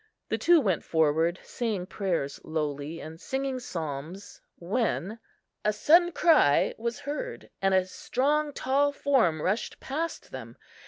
The 0.29 0.37
two 0.39 0.59
went 0.59 0.83
forward, 0.83 1.37
saying 1.43 1.85
prayers 1.85 2.39
lowly, 2.43 2.99
and 2.99 3.21
singing 3.21 3.59
psalms, 3.59 4.41
when 4.55 5.19
a 5.63 5.71
sudden 5.71 6.11
cry 6.11 6.73
was 6.79 6.97
heard, 7.01 7.51
and 7.61 7.75
a 7.75 7.85
strong 7.85 8.51
tall 8.51 8.91
form 8.91 9.43
rushed 9.43 9.79
past 9.79 10.31
them. 10.31 10.57